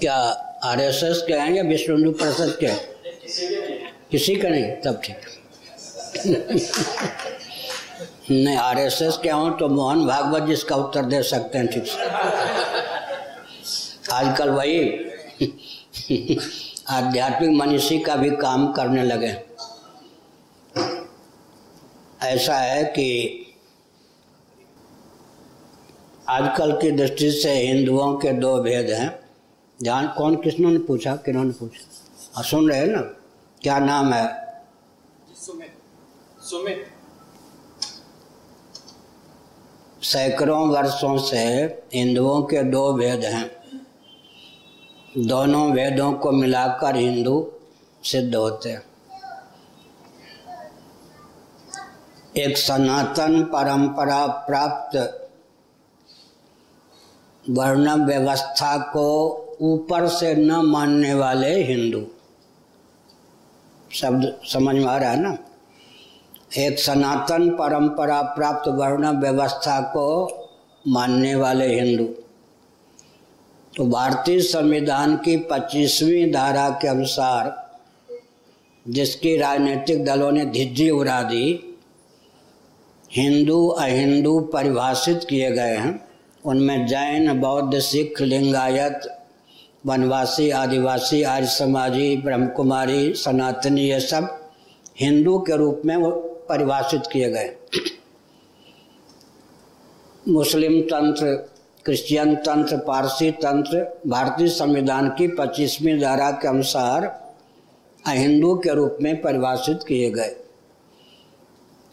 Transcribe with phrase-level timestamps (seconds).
[0.00, 0.14] क्या
[0.64, 2.68] आरएसएस के हैं या विश्व हिंदू परिषद के?
[4.10, 5.16] किसी का नहीं, तब ठीक
[8.30, 12.08] नहीं आरएसएस के हों तो मोहन भागवत जिसका उत्तर दे सकते हैं ठीक से।
[14.12, 14.78] आजकल वही
[16.88, 19.34] आध्यात्मिक मनीषी का भी काम करने लगे।
[22.22, 23.06] ऐसा है कि
[26.28, 29.08] आजकल की दृष्टि से हिंदुओं के दो भेद हैं।
[29.82, 31.80] जान कौन किसनों ने पूछा किन्होंने पूछा?
[32.34, 33.00] हाँ सुन रहे हैं ना?
[33.62, 34.54] क्या नाम है?
[35.34, 35.72] सुमित।
[36.42, 36.86] सुमित।
[40.02, 41.38] सैकड़ों वर्षों से
[41.94, 43.50] हिंदुओं के दो भेद हैं।
[45.18, 47.52] दोनों वेदों को मिलाकर हिंदू
[48.04, 48.82] सिद्ध होते हैं।
[52.36, 55.16] एक सनातन परंपरा प्राप्त
[57.50, 62.06] वर्ण व्यवस्था को ऊपर से न मानने वाले हिंदू।
[63.92, 65.38] शब्द समझ में आ रहा है ना?
[66.58, 70.36] एक सनातन परंपरा प्राप्त वर्ण व्यवस्था को
[70.88, 72.04] मानने वाले हिंदू।
[73.76, 77.70] तो भारतीय संविधान की 25वीं धारा के अनुसार
[78.88, 81.78] जिसकी राजनीतिक दलों ने धिज्जी उड़ा दी,
[83.12, 86.08] हिंदू अहिंदू परिभाषित किए गए हैं।
[86.44, 89.19] उनमें जैन, बौद्ध, सिख, लिंगायत
[89.86, 94.50] वनवासी, आदिवासी, आर्य समाजी ब्रह्म कुमारी सनातनी, ये सब
[95.00, 96.10] हिंदू के रूप में
[96.48, 97.54] परिभाषित किए गए।
[100.28, 101.34] मुस्लिम तंत्र,
[101.84, 107.04] क्रिश्चियन तंत्र, पारसी तंत्र, भारतीय संविधान की 25वीं धारा के अनुसार
[108.06, 110.36] अहिंदू के रूप में परिभाषित किए गए।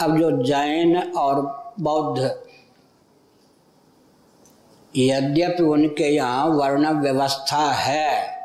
[0.00, 1.42] अब जो जैन और
[1.80, 2.20] बौद्ध
[4.94, 8.38] यद्यपि उनके यहाँ वर्ण व्यवस्था है,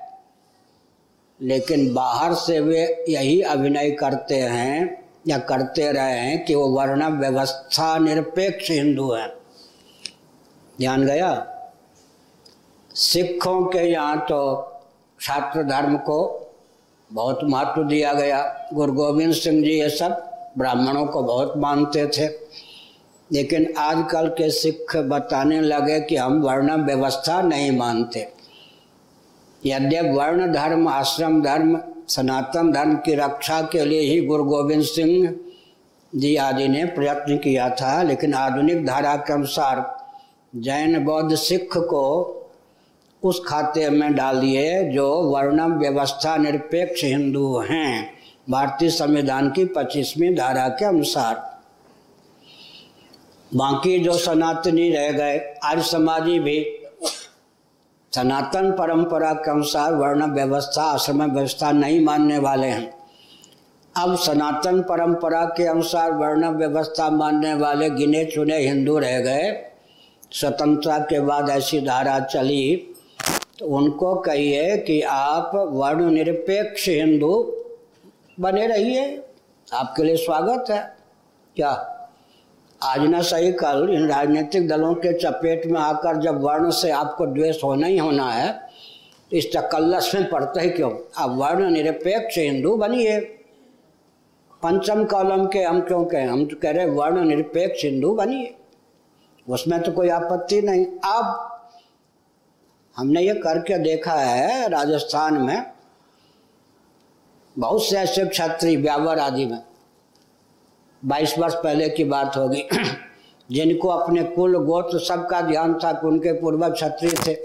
[1.40, 7.08] लेकिन बाहर से वे यही अभिनय करते हैं या करते रहे हैं कि वो वर्ण
[7.20, 9.28] व्यवस्था निरपेक्ष हिंदू हैं।
[10.78, 11.32] ध्यान गया?
[12.92, 14.40] सिखों के यहाँ तो
[15.20, 16.18] छात्र धर्म को
[17.10, 18.42] बहुत महत्व दिया गया।
[18.74, 20.24] गुरु गोविंद सिंह जी ये सब
[20.58, 22.28] ब्राह्मणों को बहुत मानते थे।
[23.34, 28.28] लेकिन आजकल के सिख बताने लगे कि हम वर्ण व्यवस्था नहीं मानते।
[29.66, 35.36] यद्यप वर्ण धर्म, आश्रम धर्म, सनातन धर्म की रक्षा के लिए ही गुरु गोविंद सिंह
[36.16, 39.98] जी आदि ने प्रयत्न किया था, लेकिन आधुनिक धारा के अनुसार
[40.56, 42.32] जैन बौद्ध सिख को
[43.24, 48.14] उस खाते में डाल दिए जो वर्ण व्यवस्था निरपेक्ष हिंदू हैं।
[48.50, 51.45] भारतीय संविधान की पच्चीसवीं धारा के अनुसार।
[53.52, 56.60] बाकी जो सनातनी रह गए आर्य समाजी भी
[58.14, 62.94] सनातन परंपरा के अनुसार वर्ण व्यवस्था, आश्रम व्यवस्था नहीं मानने वाले हैं।
[63.96, 69.52] अब सनातन परंपरा के अनुसार वर्ण व्यवस्था मानने वाले गिने चुने हिंदू रह गए।
[70.32, 72.76] स्वतंत्रता के बाद ऐसी धारा चली
[73.60, 77.34] तो उनको कहिए कि आप वर्ण निरपेक्ष हिंदू
[78.40, 79.04] बने रहिए।
[79.68, 80.96] आपके लिए स्वागत है।
[81.56, 81.95] क्या?
[82.86, 87.26] आज न सही कल इन राजनीतिक दलों के चपेट में आकर जब वर्ण से आपको
[87.26, 88.52] द्वेष होना ही होना है
[89.32, 90.92] तो इस तकल्लस में पड़ते ही क्यों?
[91.18, 93.20] आप वर्ण निरपेक्ष हिंदू बनिए।
[94.64, 96.28] पंचम कॉलम के हम क्यों कहें?
[96.28, 98.56] हम तो कह रहे वर्ण निरपेक्ष हिंदू बनिए।
[99.48, 101.60] उसमें तो कोई आपत्ति नहीं। अब
[102.96, 105.72] हमने ये करके देखा है राजस्थान में
[107.56, 109.64] बहुत से ऐसे क्षत्रिय व्यावर आदि में।
[111.06, 112.64] बाईस वर्ष पहले की बात होगी।
[113.50, 117.36] जिनको अपने कुल गोत्र सबका ध्यान था कि उनके पूर्वज क्षत्रिय थे।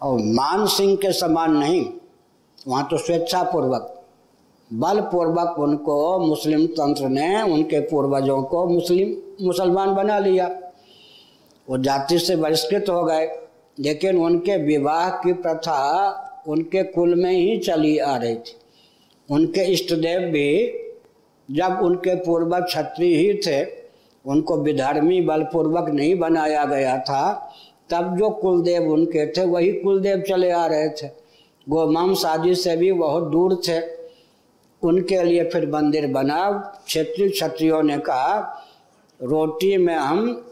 [0.00, 1.84] और मान सिंह के समान नहीं,
[2.68, 3.94] वहाँ तो स्वेच्छापूर्वक,
[4.70, 10.48] बलपूर्वक उनको मुस्लिम तंत्र ने उनके पूर्वजों को मुस्लिम, मुसलमान बना लिया।
[11.68, 13.26] वो जाति से बहिष्कृत हो गए,
[13.78, 18.56] लेकिन उनके विवाह की प्रथा उनके कुल में ही चली आ रही थी।
[19.30, 20.48] उनके इष्ट देव भी
[21.50, 23.64] जब उनके पूर्वज क्षत्रिय ही थे,
[24.26, 27.52] उनको विधर्मी बलपूर्वक नहीं बनाया गया था,
[27.90, 31.06] तब जो कुलदेव उनके थे, वही कुलदेव चले आ रहे थे।
[31.68, 33.80] गोमाम शादी से भी बहुत दूर थे।
[34.82, 36.50] उनके लिए फिर मंदिर बना
[36.86, 38.64] क्षेत्रीय क्षत्रियों ने कहा,
[39.22, 40.44] रोटी में हम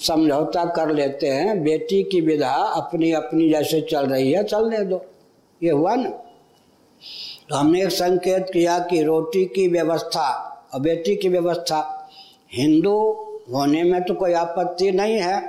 [0.00, 5.06] समझौता कर लेते हैं, बेटी की विधा अपनी अपनी जैसे चल रही है, चलने दो।
[5.62, 6.10] ये हुआ ना?
[7.52, 10.26] तो हमने एक संकेत किया कि रोटी की व्यवस्था
[10.74, 12.08] और बेटी की व्यवस्था
[12.52, 12.92] हिंदू
[13.52, 15.40] होने में तो कोई आपत्ति नहीं है।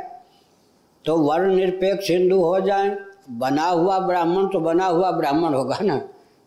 [1.06, 2.90] तो वर्ण निरपेक्ष हिंदू हो जाए।
[3.32, 5.96] बना हुआ ब्राह्मण तो बना हुआ ब्राह्मण होगा ना।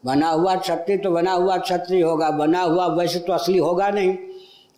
[0.04, 4.16] बना हुआ क्षत्रिय तो बना हुआ क्षत्रिय होगा। बना हुआ वैश्य तो असली होगा नहीं।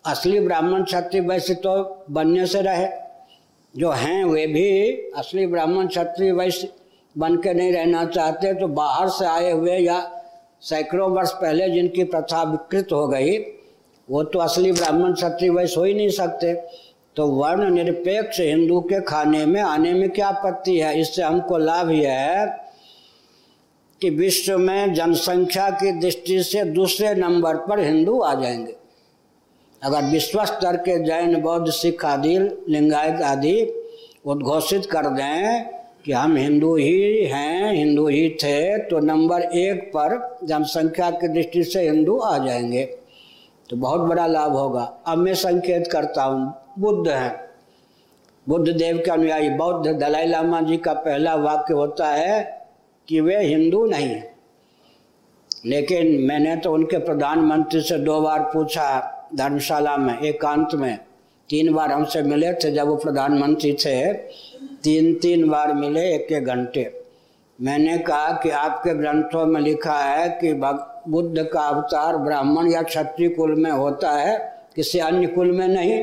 [0.05, 2.87] असली ब्राह्मण क्षत्रिय वैश्य तो बनने से रहे।
[3.73, 4.69] जो हैं वे भी
[5.17, 6.69] असली ब्राह्मण क्षत्रिय वैश्य
[7.15, 9.99] बन के नहीं रहना चाहते तो बाहर से आए हुए या
[10.61, 13.37] सैकड़ों वर्ष पहले जिनकी प्रथा विकृत हो गई,
[14.09, 16.53] वो तो असली ब्राह्मण क्षत्रिय वैश्य हो ही नहीं सकते।
[17.15, 21.01] तो वर्ण निरपेक्ष हिंदू के खाने में आने में क्या आपत्ति है?
[21.01, 22.65] इससे हमको लाभ यह है
[24.01, 28.75] कि विश्व में जनसंख्या की दृष्टि से दूसरे नंबर पर हिंदू आ जाएँगे।
[29.83, 32.39] अगर विश्व स्तर के जैन, बौद्ध, सिख आदि,
[32.69, 33.73] लिंगायत आदि
[34.25, 35.78] उद्घोषित कर दें
[36.09, 41.63] कि हम हिंदू ही हैं, हिंदू ही थे तो नंबर एक पर जनसंख्या की दृष्टि
[41.63, 42.85] से हिंदू आ जाएँगे।
[43.69, 47.49] तो बहुत बड़ा लाभ होगा। अब मैं संकेत करता हूँ, बुद्ध हैं।
[48.49, 52.67] बुद्ध देव के अनुयायी, बौद्ध दलाई लामा जी का पहला वाक्य होता है
[53.07, 54.35] कि वे हिंदू नहीं हैं।
[55.65, 60.97] लेकिन मैंने तो उनके प्रधानमंत्री से दो बार पूछा धर्मशाला में, एकांत में।
[61.49, 64.48] तीन बार हमसे मिले थे जब वो प्रधानमंत्री थे।
[64.83, 66.91] तीन तीन बार मिले एक एक घंटे।
[67.59, 73.29] मैंने कहा कि आपके ग्रंथों में लिखा है कि बुद्ध का अवतार ब्राह्मण या क्षत्रिय
[73.29, 74.37] कुल में होता है,
[74.75, 75.99] किसी अन्य कुल में नहीं।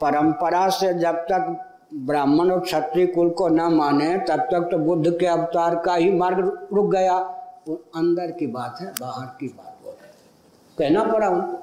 [0.00, 1.68] परंपरा से जब तक
[2.06, 6.10] ब्राह्मण और क्षत्रिय कुल को न माने, तब तक तो बुद्ध के अवतार का ही
[6.10, 7.16] मार्ग रुक गया।
[7.96, 9.96] अंदर की बात है, बाहर की बात हो।
[10.78, 11.58] कहना पड़ा उनको,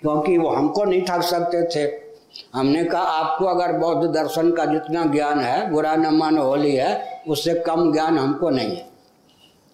[0.00, 1.86] क्योंकि वो हमको नहीं ठग सकते थे।
[2.54, 7.22] हमने कहा, आपको अगर बौद्ध दर्शन का जितना ज्ञान है, बुरा न मान, होली है,
[7.28, 8.90] उससे कम ज्ञान हमको नहीं है।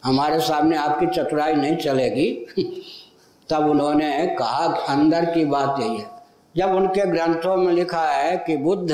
[0.04, 2.46] हमारे सामने आपकी चतुराई नहीं चलेगी।
[3.50, 6.10] तब उन्होंने कहा, अंदर की बात यही है।
[6.56, 8.92] जब उनके ग्रंथों में लिखा है कि बुद्ध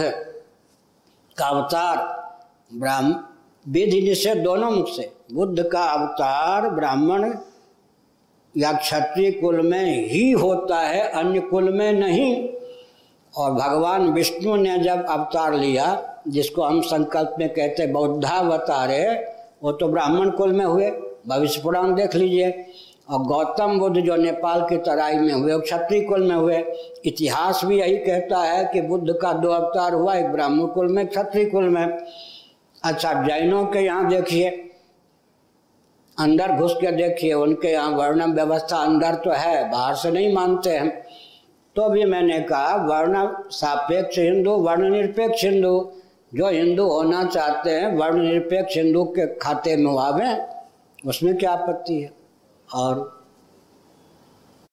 [1.39, 2.23] का अवतार
[2.75, 3.15] ब्राह्मण
[3.69, 7.35] विधि निषेध दोनों मुख से, बुद्ध का अवतार ब्राह्मण
[8.57, 12.49] या क्षत्रिय कुल में ही होता है, अन्य कुल में नहीं।
[13.37, 15.87] और भगवान विष्णु ने जब अवतार लिया,
[16.29, 19.05] जिसको हम संकल्प में कहते बौद्धावतारे
[19.63, 20.91] वो तो ब्राह्मण कुल में हुए।
[21.29, 22.67] भविष्य पुराण देख लीजिए।
[23.11, 26.59] और गौतम बुद्ध जो नेपाल की तराई में हुए क्षत्रिय कुल में हुए।
[27.05, 31.07] इतिहास भी यही कहता है कि बुद्ध का दो अवतार हुआ, एक ब्राह्मण कुल में
[31.07, 31.99] क्षत्रिय कुल में।
[32.85, 34.51] अच्छा जैनों के यहाँ देखिए,
[36.19, 40.71] अंदर घुस के देखिए, उनके यहाँ वर्णन व्यवस्था अंदर तो है, बाहर से नहीं मानते
[40.71, 41.05] हैं
[41.77, 45.93] तो भी मैंने कहा, वर्ण सापेक्ष हिंदू, वर्ण निरपेक्ष हिंदू।
[46.35, 50.53] जो हिंदू होना चाहते हैं, वर्ण निरपेक्ष हिंदू के खाते में आवे
[51.09, 52.13] उसमें क्या आपत्ति है?
[52.75, 53.22] और